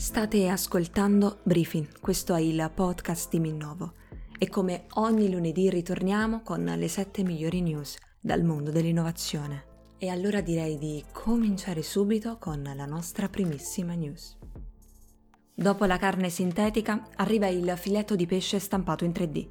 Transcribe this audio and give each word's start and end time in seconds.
State 0.00 0.48
ascoltando 0.48 1.40
Briefing, 1.42 2.00
questo 2.00 2.34
è 2.34 2.40
il 2.40 2.70
podcast 2.74 3.28
di 3.28 3.38
Minnovo 3.38 3.92
e 4.38 4.48
come 4.48 4.86
ogni 4.94 5.30
lunedì 5.30 5.68
ritorniamo 5.68 6.40
con 6.40 6.64
le 6.64 6.88
7 6.88 7.22
migliori 7.22 7.60
news 7.60 7.98
dal 8.18 8.42
mondo 8.42 8.70
dell'innovazione. 8.70 9.66
E 9.98 10.08
allora 10.08 10.40
direi 10.40 10.78
di 10.78 11.04
cominciare 11.12 11.82
subito 11.82 12.38
con 12.38 12.62
la 12.62 12.86
nostra 12.86 13.28
primissima 13.28 13.92
news. 13.92 14.38
Dopo 15.52 15.84
la 15.84 15.98
carne 15.98 16.30
sintetica 16.30 17.06
arriva 17.16 17.48
il 17.48 17.70
filetto 17.76 18.16
di 18.16 18.24
pesce 18.24 18.58
stampato 18.58 19.04
in 19.04 19.10
3D 19.10 19.48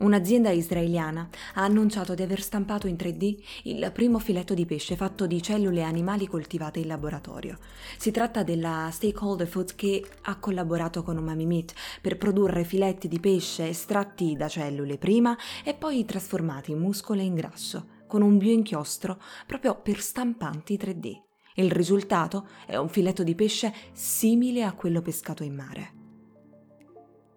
Un'azienda 0.00 0.48
israeliana 0.48 1.28
ha 1.54 1.62
annunciato 1.62 2.14
di 2.14 2.22
aver 2.22 2.40
stampato 2.40 2.86
in 2.86 2.94
3D 2.94 3.36
il 3.64 3.90
primo 3.92 4.18
filetto 4.18 4.54
di 4.54 4.64
pesce 4.64 4.96
fatto 4.96 5.26
di 5.26 5.42
cellule 5.42 5.82
animali 5.82 6.26
coltivate 6.26 6.78
in 6.78 6.86
laboratorio. 6.86 7.58
Si 7.98 8.10
tratta 8.10 8.42
della 8.42 8.88
Stakeholder 8.90 9.46
Food 9.46 9.74
che 9.74 10.02
ha 10.22 10.38
collaborato 10.38 11.02
con 11.02 11.18
Umami 11.18 11.44
Meat 11.44 11.74
per 12.00 12.16
produrre 12.16 12.64
filetti 12.64 13.08
di 13.08 13.20
pesce 13.20 13.68
estratti 13.68 14.36
da 14.36 14.48
cellule 14.48 14.96
prima 14.96 15.36
e 15.62 15.74
poi 15.74 16.06
trasformati 16.06 16.70
in 16.70 16.78
muscolo 16.78 17.20
e 17.20 17.24
in 17.24 17.34
grasso, 17.34 17.88
con 18.06 18.22
un 18.22 18.38
bioinchiostro 18.38 19.20
proprio 19.46 19.82
per 19.82 20.00
stampanti 20.00 20.78
3D. 20.80 21.20
Il 21.56 21.70
risultato 21.70 22.48
è 22.64 22.76
un 22.76 22.88
filetto 22.88 23.22
di 23.22 23.34
pesce 23.34 23.74
simile 23.92 24.64
a 24.64 24.72
quello 24.72 25.02
pescato 25.02 25.42
in 25.42 25.54
mare 25.54 25.98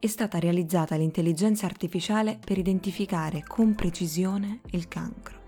è 0.03 0.07
stata 0.07 0.37
realizzata 0.37 0.97
l'intelligenza 0.97 1.65
artificiale 1.65 2.37
per 2.43 2.57
identificare 2.57 3.41
con 3.47 3.73
precisione 3.73 4.59
il 4.71 4.89
cancro. 4.89 5.39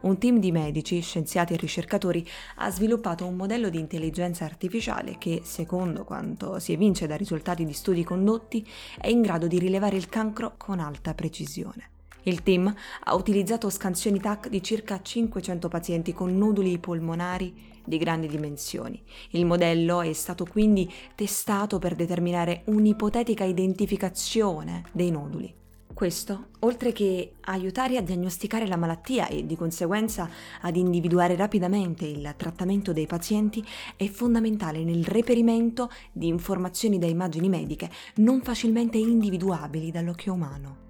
Un 0.00 0.16
team 0.16 0.38
di 0.38 0.50
medici, 0.50 0.98
scienziati 1.02 1.52
e 1.52 1.58
ricercatori 1.58 2.26
ha 2.56 2.70
sviluppato 2.70 3.26
un 3.26 3.36
modello 3.36 3.68
di 3.68 3.78
intelligenza 3.78 4.46
artificiale 4.46 5.18
che, 5.18 5.42
secondo 5.44 6.04
quanto 6.04 6.58
si 6.58 6.72
evince 6.72 7.06
dai 7.06 7.18
risultati 7.18 7.66
di 7.66 7.74
studi 7.74 8.02
condotti, 8.02 8.66
è 8.98 9.08
in 9.08 9.20
grado 9.20 9.46
di 9.46 9.58
rilevare 9.58 9.96
il 9.96 10.08
cancro 10.08 10.54
con 10.56 10.80
alta 10.80 11.12
precisione. 11.12 11.90
Il 12.24 12.42
team 12.42 12.72
ha 13.04 13.14
utilizzato 13.14 13.68
scansioni 13.68 14.20
TAC 14.20 14.48
di 14.48 14.62
circa 14.62 15.00
500 15.02 15.68
pazienti 15.68 16.12
con 16.12 16.36
noduli 16.36 16.78
polmonari 16.78 17.70
di 17.84 17.98
grandi 17.98 18.28
dimensioni. 18.28 19.02
Il 19.30 19.44
modello 19.44 20.02
è 20.02 20.12
stato 20.12 20.44
quindi 20.44 20.90
testato 21.14 21.78
per 21.78 21.96
determinare 21.96 22.62
un'ipotetica 22.66 23.44
identificazione 23.44 24.84
dei 24.92 25.10
noduli. 25.10 25.52
Questo, 25.92 26.46
oltre 26.60 26.92
che 26.92 27.34
aiutare 27.42 27.96
a 27.96 28.02
diagnosticare 28.02 28.66
la 28.66 28.76
malattia 28.76 29.28
e 29.28 29.44
di 29.44 29.56
conseguenza 29.56 30.28
ad 30.60 30.76
individuare 30.76 31.36
rapidamente 31.36 32.06
il 32.06 32.34
trattamento 32.36 32.92
dei 32.92 33.06
pazienti, 33.06 33.64
è 33.96 34.06
fondamentale 34.06 34.84
nel 34.84 35.04
reperimento 35.04 35.90
di 36.10 36.28
informazioni 36.28 36.98
da 36.98 37.06
immagini 37.06 37.48
mediche 37.48 37.90
non 38.16 38.40
facilmente 38.42 38.96
individuabili 38.96 39.90
dall'occhio 39.90 40.32
umano 40.32 40.81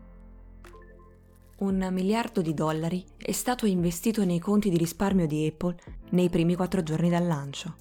un 1.62 1.88
miliardo 1.92 2.42
di 2.42 2.54
dollari 2.54 3.04
è 3.16 3.30
stato 3.30 3.66
investito 3.66 4.24
nei 4.24 4.40
conti 4.40 4.68
di 4.68 4.76
risparmio 4.76 5.28
di 5.28 5.46
Apple 5.46 5.76
nei 6.10 6.28
primi 6.28 6.56
quattro 6.56 6.82
giorni 6.82 7.08
dal 7.08 7.26
lancio. 7.26 7.76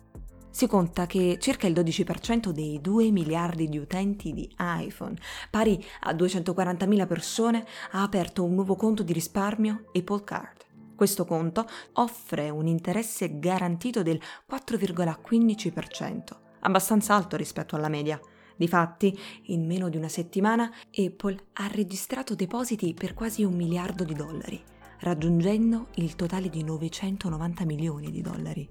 Si 0.52 0.68
conta 0.68 1.08
che 1.08 1.38
circa 1.40 1.66
il 1.66 1.74
12% 1.74 2.50
dei 2.50 2.80
2 2.80 3.10
miliardi 3.10 3.68
di 3.70 3.78
utenti 3.78 4.34
di 4.34 4.54
iPhone, 4.60 5.16
pari 5.50 5.84
a 6.02 6.14
240.000 6.14 7.08
persone, 7.08 7.66
ha 7.92 8.04
aperto 8.04 8.44
un 8.44 8.54
nuovo 8.54 8.76
conto 8.76 9.02
di 9.02 9.14
risparmio 9.14 9.86
Apple 9.94 10.24
Card. 10.24 10.66
Questo 10.96 11.26
conto 11.26 11.66
offre 11.94 12.50
un 12.50 12.68
interesse 12.68 13.40
garantito 13.40 14.04
del 14.04 14.22
4,15%, 14.48 16.20
abbastanza 16.60 17.16
alto 17.16 17.36
rispetto 17.36 17.76
alla 17.76 17.90
media. 17.90 18.20
Difatti, 18.56 19.18
in 19.46 19.66
meno 19.66 19.90
di 19.90 19.98
una 19.98 20.08
settimana, 20.08 20.72
Apple 20.96 21.38
ha 21.54 21.68
registrato 21.68 22.36
depositi 22.36 22.94
per 22.94 23.14
quasi 23.14 23.44
un 23.44 23.54
miliardo 23.54 24.04
di 24.04 24.14
dollari, 24.14 24.62
raggiungendo 25.00 25.88
il 25.96 26.16
totale 26.16 26.50
di 26.50 26.64
990 26.64 27.66
milioni 27.66 28.12
di 28.12 28.22
dollari. 28.22 28.70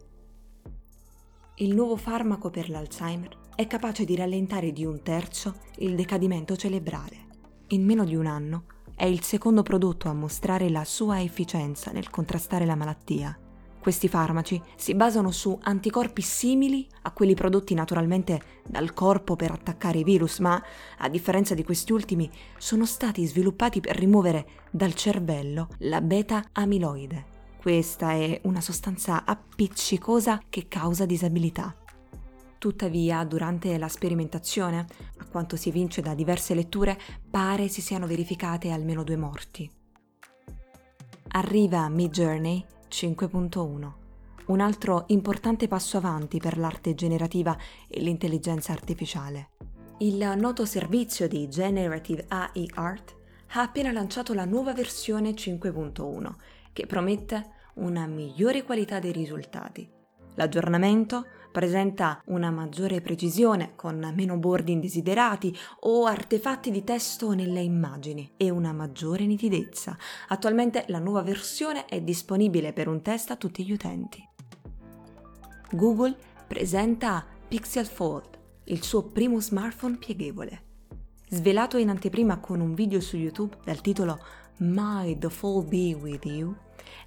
Il 1.57 1.75
nuovo 1.75 1.97
farmaco 1.97 2.51
per 2.51 2.71
l'Alzheimer 2.71 3.37
è 3.55 3.67
capace 3.67 4.05
di 4.05 4.17
rallentare 4.17 4.73
di 4.73 4.85
un 4.85 5.03
terzo 5.03 5.57
il 5.79 5.95
decadimento 5.95 6.57
cerebrale. 6.57 7.29
In 7.69 7.85
meno 7.85 8.05
di 8.05 8.15
un 8.15 8.27
anno 8.27 8.65
è 8.95 9.05
il 9.05 9.23
secondo 9.23 9.63
prodotto 9.63 10.09
a 10.09 10.15
mostrare 10.15 10.71
la 10.71 10.85
sua 10.85 11.21
efficienza 11.21 11.91
nel 11.91 12.11
contrastare 12.11 12.65
la 12.65 12.77
malattia 12.77 13.39
questi 13.81 14.09
farmaci 14.09 14.61
si 14.77 14.95
basano 14.95 15.31
su 15.31 15.59
anticorpi 15.61 16.23
simili 16.23 16.87
a 17.03 17.13
quelli 17.13 17.35
prodotti 17.35 17.75
naturalmente 17.75 18.61
dal 18.67 18.93
corpo 18.93 19.37
per 19.37 19.51
attaccare 19.51 19.99
i 19.99 20.05
virus, 20.05 20.39
ma 20.39 20.63
a 20.99 21.09
differenza 21.09 21.55
di 21.55 21.65
questi 21.65 21.93
ultimi 21.93 22.31
sono 22.59 22.85
stati 22.85 23.25
sviluppati 23.27 23.81
per 23.81 23.97
rimuovere 23.97 24.47
dal 24.71 24.95
cervello 24.95 25.69
la 25.79 26.01
beta-amiloide. 26.01 27.39
Questa 27.57 28.13
è 28.13 28.41
una 28.45 28.61
sostanza 28.61 29.25
appiccicosa 29.25 30.41
che 30.49 30.69
causa 30.69 31.05
disabilità. 31.07 31.75
Tuttavia, 32.59 33.25
durante 33.25 33.79
la 33.79 33.89
sperimentazione, 33.89 34.87
a 35.19 35.25
quanto 35.25 35.57
si 35.57 35.71
evince 35.71 36.03
da 36.03 36.15
diverse 36.15 36.55
letture, 36.55 36.99
pare 37.31 37.69
si 37.69 37.81
siano 37.81 38.07
verificate 38.07 38.71
almeno 38.71 39.03
due 39.03 39.17
morti. 39.17 39.71
Arriva 41.29 41.89
Mid 41.89 42.11
Journey 42.13 42.65
5.1 42.91 43.99
un 44.51 44.61
altro 44.61 45.05
importante 45.09 45.69
passo 45.69 45.97
avanti 45.97 46.39
per 46.39 46.59
l'arte 46.59 46.95
generativa 46.95 47.57
e 47.87 48.01
l'intelligenza 48.01 48.73
artificiale. 48.73 49.51
Il 49.99 50.35
noto 50.37 50.65
servizio 50.65 51.29
di 51.29 51.49
Generative 51.49 52.25
AI 52.29 52.69
Art 52.75 53.17
ha 53.53 53.63
appena 53.63 53.93
lanciato 53.93 54.35
la 54.35 54.45
nuova 54.45 54.73
versione 54.73 55.31
5.1 55.31 56.35
che 56.73 56.87
promette 56.87 57.51
una 57.75 58.07
migliore 58.07 58.65
qualità 58.65 58.99
dei 58.99 59.13
risultati. 59.13 59.89
L'aggiornamento 60.35 61.27
presenta 61.51 62.23
una 62.27 62.51
maggiore 62.51 63.01
precisione 63.01 63.73
con 63.75 64.13
meno 64.15 64.37
bordi 64.37 64.73
indesiderati 64.73 65.57
o 65.81 66.05
artefatti 66.05 66.71
di 66.71 66.85
testo 66.85 67.33
nelle 67.33 67.61
immagini 67.61 68.33
e 68.37 68.51
una 68.51 68.73
maggiore 68.73 69.27
nitidezza. 69.27 69.97
Attualmente 70.29 70.85
la 70.89 70.99
nuova 70.99 71.23
versione 71.23 71.87
è 71.87 72.01
disponibile 72.01 72.73
per 72.73 72.89
un 72.89 73.03
test 73.03 73.31
a 73.31 73.37
tutti 73.37 73.65
gli 73.65 73.73
utenti. 73.73 74.27
Google 75.73 76.17
presenta 76.47 77.25
Pixel 77.47 77.87
Fold, 77.87 78.39
il 78.65 78.83
suo 78.83 79.05
primo 79.05 79.41
smartphone 79.41 79.97
pieghevole. 79.97 80.63
Svelato 81.29 81.77
in 81.77 81.91
anteprima 81.91 82.39
con 82.39 82.61
un 82.61 82.75
video 82.75 83.01
su 83.01 83.17
YouTube 83.17 83.57
dal 83.65 83.81
titolo 83.81 84.19
Might 84.59 85.21
the 85.21 85.31
Fold 85.31 85.69
Be 85.69 85.95
With 85.95 86.25
You, 86.25 86.55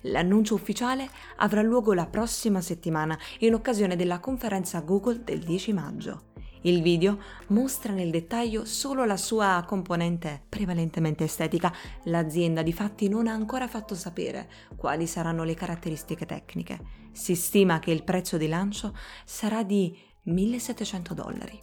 L'annuncio 0.02 0.56
ufficiale 0.56 1.10
avrà 1.38 1.62
luogo 1.62 1.94
la 1.94 2.06
prossima 2.06 2.62
settimana 2.62 3.18
in 3.40 3.54
occasione 3.54 3.96
della 3.96 4.20
conferenza 4.20 4.80
Google 4.82 5.24
del 5.24 5.40
10 5.40 5.74
maggio. 5.74 6.32
Il 6.66 6.82
video 6.82 7.20
mostra 7.48 7.92
nel 7.92 8.10
dettaglio 8.10 8.64
solo 8.64 9.04
la 9.04 9.18
sua 9.18 9.64
componente 9.68 10.44
prevalentemente 10.48 11.26
estetica. 11.26 11.74
L'azienda 12.06 12.62
di 12.62 12.72
fatti 12.72 13.10
non 13.10 13.28
ha 13.28 13.34
ancora 13.34 13.68
fatto 13.68 13.96
sapere 13.96 14.50
quali 14.76 15.06
saranno 15.06 15.44
le 15.44 15.56
caratteristiche 15.56 16.26
tecniche. 16.26 16.80
Si 17.12 17.36
stima 17.36 17.80
che 17.80 17.92
il 17.92 18.04
prezzo 18.04 18.38
di 18.38 18.48
lancio 18.48 18.96
sarà 19.26 19.64
di 19.64 19.98
1700 20.24 21.14
dollari. 21.14 21.60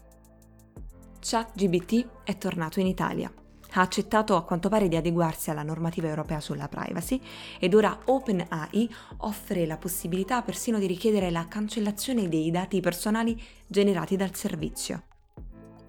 ChatGBT 1.18 2.24
è 2.24 2.36
tornato 2.36 2.80
in 2.80 2.86
Italia 2.86 3.32
ha 3.72 3.80
accettato 3.80 4.36
a 4.36 4.44
quanto 4.44 4.68
pare 4.68 4.88
di 4.88 4.96
adeguarsi 4.96 5.50
alla 5.50 5.62
normativa 5.62 6.08
europea 6.08 6.40
sulla 6.40 6.68
privacy 6.68 7.20
ed 7.58 7.74
ora 7.74 7.98
OpenAI 8.04 8.88
offre 9.18 9.66
la 9.66 9.76
possibilità 9.76 10.42
persino 10.42 10.78
di 10.78 10.86
richiedere 10.86 11.30
la 11.30 11.46
cancellazione 11.48 12.28
dei 12.28 12.50
dati 12.50 12.80
personali 12.80 13.40
generati 13.66 14.16
dal 14.16 14.34
servizio. 14.34 15.02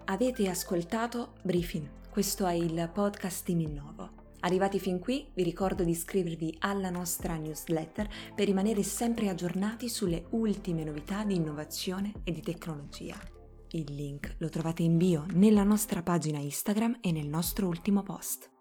Avete 0.06 0.50
ascoltato 0.50 1.33
Briefing, 1.42 1.88
questo 2.10 2.45
è 2.45 2.54
il 2.54 2.89
podcast 2.92 3.45
di 3.45 3.56
Minnovo. 3.56 4.19
Arrivati 4.42 4.80
fin 4.80 5.00
qui 5.00 5.27
vi 5.34 5.44
ricordo 5.44 5.84
di 5.84 5.92
iscrivervi 5.92 6.57
alla 6.60 6.89
nostra 6.89 7.36
newsletter 7.36 8.10
per 8.36 8.45
rimanere 8.48 8.81
sempre 8.81 9.30
aggiornati 9.30 9.88
sulle 9.88 10.25
ultime 10.31 10.84
novità 10.84 11.24
di 11.24 11.36
innovazione 11.36 12.12
e 12.24 12.31
di 12.31 12.42
tecnologia. 12.42 13.40
Il 13.73 13.94
link 13.94 14.35
lo 14.39 14.50
trovate 14.50 14.83
in 14.83 14.97
bio 14.97 15.25
nella 15.31 15.63
nostra 15.63 16.03
pagina 16.03 16.39
Instagram 16.39 16.97
e 17.00 17.13
nel 17.13 17.27
nostro 17.27 17.68
ultimo 17.68 18.03
post. 18.03 18.51